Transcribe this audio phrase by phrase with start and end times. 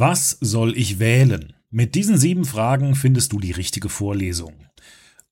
[0.00, 1.54] Was soll ich wählen?
[1.70, 4.54] Mit diesen sieben Fragen findest du die richtige Vorlesung.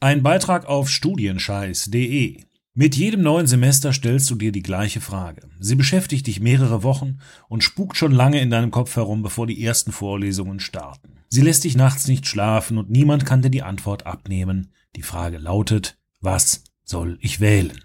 [0.01, 2.43] Ein Beitrag auf studienscheiß.de.
[2.75, 5.49] Mit jedem neuen Semester stellst du dir die gleiche Frage.
[5.61, 7.19] Sie beschäftigt dich mehrere Wochen
[7.49, 11.13] und spukt schon lange in deinem Kopf herum, bevor die ersten Vorlesungen starten.
[11.29, 14.73] Sie lässt dich nachts nicht schlafen und niemand kann dir die Antwort abnehmen.
[14.97, 17.85] Die Frage lautet, was soll ich wählen?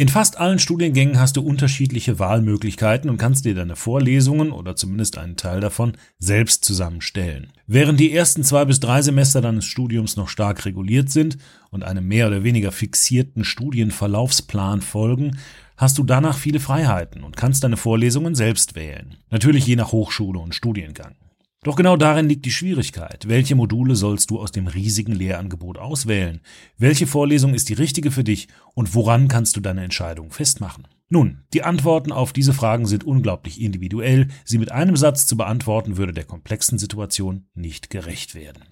[0.00, 5.18] In fast allen Studiengängen hast du unterschiedliche Wahlmöglichkeiten und kannst dir deine Vorlesungen oder zumindest
[5.18, 7.52] einen Teil davon selbst zusammenstellen.
[7.66, 11.36] Während die ersten zwei bis drei Semester deines Studiums noch stark reguliert sind
[11.68, 15.36] und einem mehr oder weniger fixierten Studienverlaufsplan folgen,
[15.76, 19.18] hast du danach viele Freiheiten und kannst deine Vorlesungen selbst wählen.
[19.28, 21.14] Natürlich je nach Hochschule und Studiengang.
[21.62, 23.28] Doch genau darin liegt die Schwierigkeit.
[23.28, 26.40] Welche Module sollst du aus dem riesigen Lehrangebot auswählen?
[26.78, 30.86] Welche Vorlesung ist die richtige für dich und woran kannst du deine Entscheidung festmachen?
[31.10, 34.28] Nun, die Antworten auf diese Fragen sind unglaublich individuell.
[34.44, 38.62] Sie mit einem Satz zu beantworten würde der komplexen Situation nicht gerecht werden.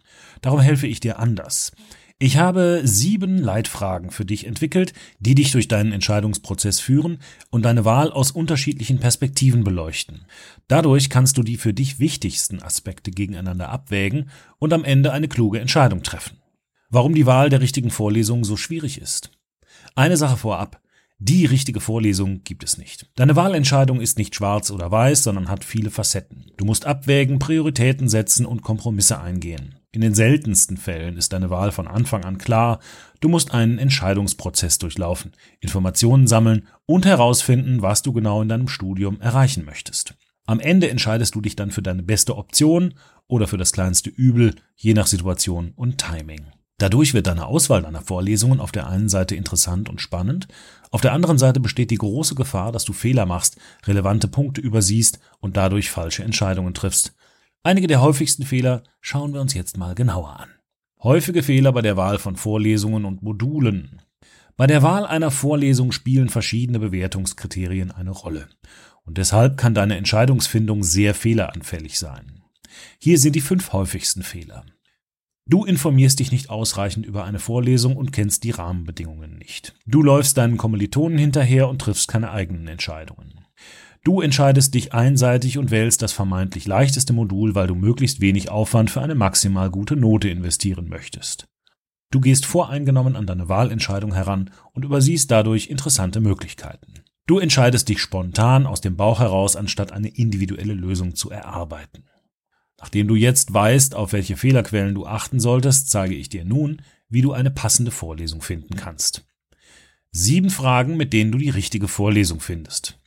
[0.40, 1.72] Darum helfe ich dir anders.
[2.20, 7.18] Ich habe sieben Leitfragen für dich entwickelt, die dich durch deinen Entscheidungsprozess führen
[7.50, 10.26] und deine Wahl aus unterschiedlichen Perspektiven beleuchten.
[10.66, 15.60] Dadurch kannst du die für dich wichtigsten Aspekte gegeneinander abwägen und am Ende eine kluge
[15.60, 16.38] Entscheidung treffen.
[16.90, 19.30] Warum die Wahl der richtigen Vorlesung so schwierig ist.
[19.94, 20.80] Eine Sache vorab.
[21.20, 23.08] Die richtige Vorlesung gibt es nicht.
[23.14, 26.46] Deine Wahlentscheidung ist nicht schwarz oder weiß, sondern hat viele Facetten.
[26.56, 29.77] Du musst abwägen, Prioritäten setzen und Kompromisse eingehen.
[29.90, 32.78] In den seltensten Fällen ist deine Wahl von Anfang an klar.
[33.20, 39.20] Du musst einen Entscheidungsprozess durchlaufen, Informationen sammeln und herausfinden, was du genau in deinem Studium
[39.20, 40.14] erreichen möchtest.
[40.44, 42.94] Am Ende entscheidest du dich dann für deine beste Option
[43.28, 46.46] oder für das kleinste Übel, je nach Situation und Timing.
[46.78, 50.46] Dadurch wird deine Auswahl deiner Vorlesungen auf der einen Seite interessant und spannend,
[50.90, 55.18] auf der anderen Seite besteht die große Gefahr, dass du Fehler machst, relevante Punkte übersiehst
[55.40, 57.14] und dadurch falsche Entscheidungen triffst.
[57.62, 60.48] Einige der häufigsten Fehler schauen wir uns jetzt mal genauer an.
[61.02, 64.02] Häufige Fehler bei der Wahl von Vorlesungen und Modulen.
[64.56, 68.48] Bei der Wahl einer Vorlesung spielen verschiedene Bewertungskriterien eine Rolle.
[69.04, 72.42] Und deshalb kann deine Entscheidungsfindung sehr fehleranfällig sein.
[72.98, 74.64] Hier sind die fünf häufigsten Fehler.
[75.46, 79.74] Du informierst dich nicht ausreichend über eine Vorlesung und kennst die Rahmenbedingungen nicht.
[79.86, 83.37] Du läufst deinen Kommilitonen hinterher und triffst keine eigenen Entscheidungen.
[84.04, 88.90] Du entscheidest dich einseitig und wählst das vermeintlich leichteste Modul, weil du möglichst wenig Aufwand
[88.90, 91.48] für eine maximal gute Note investieren möchtest.
[92.10, 96.94] Du gehst voreingenommen an deine Wahlentscheidung heran und übersiehst dadurch interessante Möglichkeiten.
[97.26, 102.04] Du entscheidest dich spontan aus dem Bauch heraus, anstatt eine individuelle Lösung zu erarbeiten.
[102.80, 106.80] Nachdem du jetzt weißt, auf welche Fehlerquellen du achten solltest, zeige ich dir nun,
[107.10, 109.26] wie du eine passende Vorlesung finden kannst.
[110.10, 112.97] Sieben Fragen, mit denen du die richtige Vorlesung findest.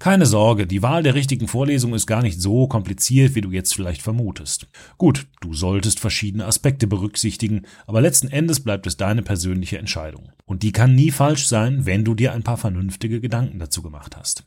[0.00, 3.74] Keine Sorge, die Wahl der richtigen Vorlesung ist gar nicht so kompliziert, wie du jetzt
[3.74, 4.66] vielleicht vermutest.
[4.96, 10.32] Gut, du solltest verschiedene Aspekte berücksichtigen, aber letzten Endes bleibt es deine persönliche Entscheidung.
[10.46, 14.16] Und die kann nie falsch sein, wenn du dir ein paar vernünftige Gedanken dazu gemacht
[14.16, 14.44] hast.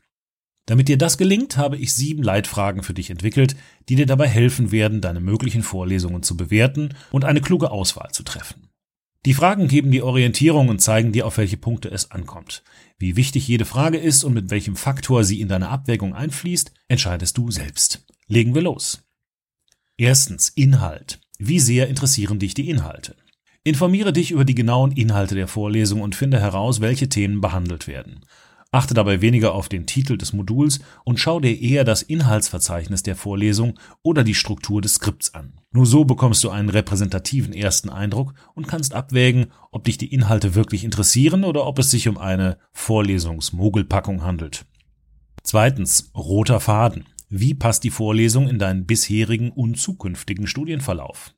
[0.66, 3.56] Damit dir das gelingt, habe ich sieben Leitfragen für dich entwickelt,
[3.90, 8.24] die dir dabei helfen werden, deine möglichen Vorlesungen zu bewerten und eine kluge Auswahl zu
[8.24, 8.70] treffen.
[9.26, 12.62] Die Fragen geben dir Orientierung und zeigen dir, auf welche Punkte es ankommt.
[13.00, 17.38] Wie wichtig jede Frage ist und mit welchem Faktor sie in deine Abwägung einfließt, entscheidest
[17.38, 18.06] du selbst.
[18.28, 19.04] Legen wir los.
[19.98, 21.22] Erstens Inhalt.
[21.40, 23.16] Wie sehr interessieren dich die Inhalte?
[23.64, 28.26] Informiere dich über die genauen Inhalte der Vorlesung und finde heraus, welche Themen behandelt werden.
[28.74, 33.16] Achte dabei weniger auf den Titel des Moduls und schau dir eher das Inhaltsverzeichnis der
[33.16, 35.54] Vorlesung oder die Struktur des Skripts an.
[35.72, 40.56] Nur so bekommst du einen repräsentativen ersten Eindruck und kannst abwägen, ob dich die Inhalte
[40.56, 44.66] wirklich interessieren oder ob es sich um eine Vorlesungsmogelpackung handelt.
[45.44, 47.06] Zweitens, roter Faden.
[47.30, 51.36] Wie passt die Vorlesung in deinen bisherigen und zukünftigen Studienverlauf?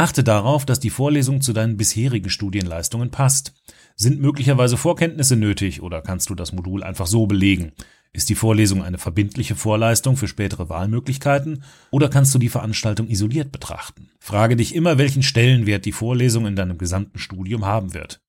[0.00, 3.52] Achte darauf, dass die Vorlesung zu deinen bisherigen Studienleistungen passt.
[3.96, 7.72] Sind möglicherweise Vorkenntnisse nötig oder kannst du das Modul einfach so belegen?
[8.14, 13.52] Ist die Vorlesung eine verbindliche Vorleistung für spätere Wahlmöglichkeiten oder kannst du die Veranstaltung isoliert
[13.52, 14.08] betrachten?
[14.20, 18.22] Frage dich immer, welchen Stellenwert die Vorlesung in deinem gesamten Studium haben wird.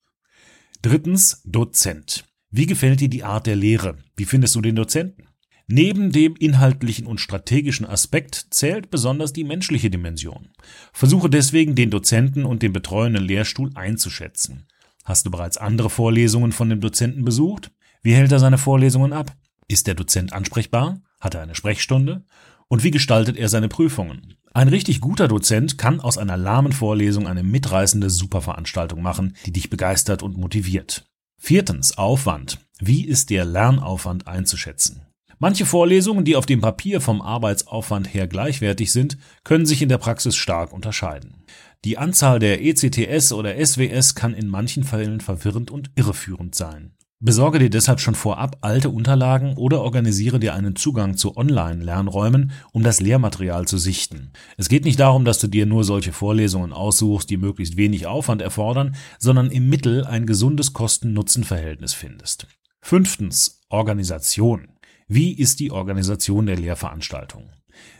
[0.82, 2.26] Drittens, Dozent.
[2.50, 3.98] Wie gefällt dir die Art der Lehre?
[4.18, 5.24] Wie findest du den Dozenten?
[5.74, 10.50] Neben dem inhaltlichen und strategischen Aspekt zählt besonders die menschliche Dimension.
[10.92, 14.68] Versuche deswegen, den Dozenten und den betreuenden Lehrstuhl einzuschätzen.
[15.06, 17.72] Hast du bereits andere Vorlesungen von dem Dozenten besucht?
[18.04, 19.34] Wie hält er seine Vorlesungen ab?
[19.70, 21.00] Ist der Dozent ansprechbar?
[21.22, 22.26] Hat er eine Sprechstunde?
[22.68, 24.36] Und wie gestaltet er seine Prüfungen?
[24.54, 29.70] Ein richtig guter Dozent kann aus einer lahmen Vorlesung eine mitreißende Superveranstaltung machen, die dich
[29.70, 31.06] begeistert und motiviert.
[31.38, 32.60] Viertens, Aufwand.
[32.82, 35.06] Wie ist der Lernaufwand einzuschätzen?
[35.44, 39.98] Manche Vorlesungen, die auf dem Papier vom Arbeitsaufwand her gleichwertig sind, können sich in der
[39.98, 41.46] Praxis stark unterscheiden.
[41.84, 46.92] Die Anzahl der ECTS oder SWS kann in manchen Fällen verwirrend und irreführend sein.
[47.20, 52.84] Besorge dir deshalb schon vorab alte Unterlagen oder organisiere dir einen Zugang zu Online-Lernräumen, um
[52.84, 54.34] das Lehrmaterial zu sichten.
[54.58, 58.44] Es geht nicht darum, dass du dir nur solche Vorlesungen aussuchst, die möglichst wenig Aufwand
[58.44, 62.46] erfordern, sondern im Mittel ein gesundes Kosten-Nutzen-Verhältnis findest.
[62.80, 63.58] Fünftens.
[63.70, 64.68] Organisation.
[65.14, 67.50] Wie ist die Organisation der Lehrveranstaltung?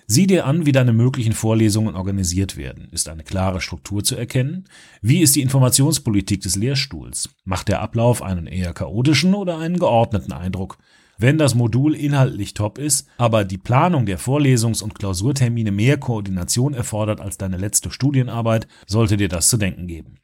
[0.08, 2.88] Sieh dir an, wie deine möglichen Vorlesungen organisiert werden.
[2.94, 4.64] Ist eine klare Struktur zu erkennen?
[5.02, 7.30] Wie ist die Informationspolitik des Lehrstuhls?
[7.44, 10.78] Macht der Ablauf einen eher chaotischen oder einen geordneten Eindruck?
[11.18, 16.74] Wenn das Modul inhaltlich top ist, aber die Planung der Vorlesungs- und Klausurtermine mehr Koordination
[16.74, 20.20] erfordert als deine letzte Studienarbeit, sollte dir das zu denken geben.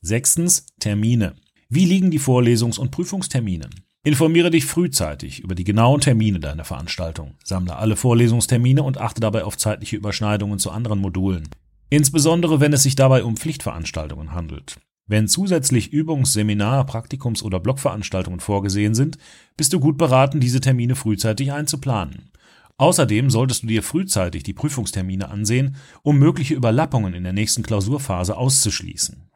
[0.00, 1.36] Sechstens Termine.
[1.68, 3.70] Wie liegen die Vorlesungs- und Prüfungstermine?
[4.06, 9.42] Informiere dich frühzeitig über die genauen Termine deiner Veranstaltung, sammle alle Vorlesungstermine und achte dabei
[9.42, 11.48] auf zeitliche Überschneidungen zu anderen Modulen.
[11.90, 14.76] Insbesondere wenn es sich dabei um Pflichtveranstaltungen handelt.
[15.08, 19.18] Wenn zusätzlich Übungs-, Seminar-, Praktikums- oder Blogveranstaltungen vorgesehen sind,
[19.56, 22.30] bist du gut beraten, diese Termine frühzeitig einzuplanen.
[22.76, 25.74] Außerdem solltest du dir frühzeitig die Prüfungstermine ansehen,
[26.04, 29.28] um mögliche Überlappungen in der nächsten Klausurphase auszuschließen.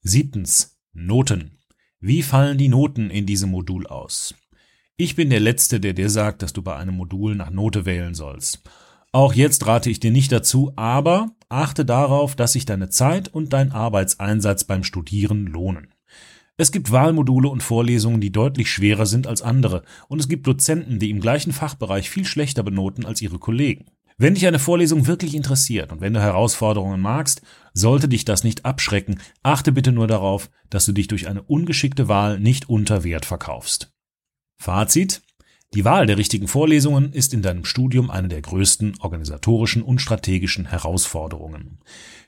[0.00, 0.78] Siebtens.
[0.94, 1.57] Noten.
[2.00, 4.36] Wie fallen die Noten in diesem Modul aus?
[4.96, 8.14] Ich bin der Letzte, der dir sagt, dass du bei einem Modul nach Note wählen
[8.14, 8.62] sollst.
[9.10, 13.52] Auch jetzt rate ich dir nicht dazu, aber achte darauf, dass sich deine Zeit und
[13.52, 15.92] dein Arbeitseinsatz beim Studieren lohnen.
[16.56, 21.00] Es gibt Wahlmodule und Vorlesungen, die deutlich schwerer sind als andere, und es gibt Dozenten,
[21.00, 23.86] die im gleichen Fachbereich viel schlechter benoten als ihre Kollegen.
[24.20, 27.40] Wenn dich eine Vorlesung wirklich interessiert und wenn du Herausforderungen magst,
[27.72, 29.20] sollte dich das nicht abschrecken.
[29.44, 33.92] Achte bitte nur darauf, dass du dich durch eine ungeschickte Wahl nicht unter Wert verkaufst.
[34.56, 35.22] Fazit.
[35.74, 40.64] Die Wahl der richtigen Vorlesungen ist in deinem Studium eine der größten organisatorischen und strategischen
[40.64, 41.78] Herausforderungen.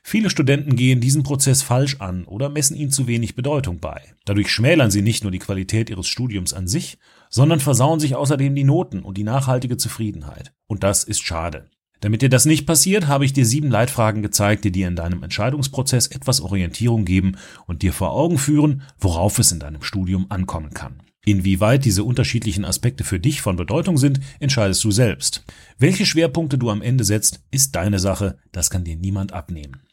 [0.03, 4.13] Viele Studenten gehen diesen Prozess falsch an oder messen ihm zu wenig Bedeutung bei.
[4.25, 6.99] Dadurch schmälern sie nicht nur die Qualität ihres Studiums an sich,
[7.29, 10.53] sondern versauen sich außerdem die Noten und die nachhaltige Zufriedenheit.
[10.67, 11.69] Und das ist schade.
[12.01, 15.21] Damit dir das nicht passiert, habe ich dir sieben Leitfragen gezeigt, die dir in deinem
[15.21, 17.37] Entscheidungsprozess etwas Orientierung geben
[17.67, 21.03] und dir vor Augen führen, worauf es in deinem Studium ankommen kann.
[21.23, 25.45] Inwieweit diese unterschiedlichen Aspekte für dich von Bedeutung sind, entscheidest du selbst.
[25.77, 29.83] Welche Schwerpunkte du am Ende setzt, ist deine Sache, das kann dir niemand abnehmen.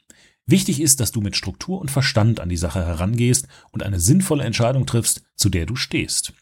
[0.46, 4.44] Wichtig ist, dass du mit Struktur und Verstand an die Sache herangehst und eine sinnvolle
[4.44, 6.32] Entscheidung triffst, zu der du stehst.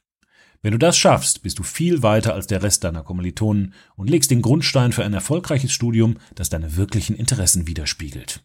[0.66, 4.32] Wenn du das schaffst, bist du viel weiter als der Rest deiner Kommilitonen und legst
[4.32, 8.42] den Grundstein für ein erfolgreiches Studium, das deine wirklichen Interessen widerspiegelt.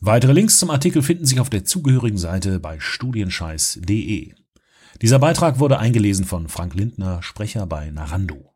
[0.00, 4.34] Weitere Links zum Artikel finden sich auf der zugehörigen Seite bei studienscheiß.de.
[5.02, 8.49] Dieser Beitrag wurde eingelesen von Frank Lindner, Sprecher bei Narando.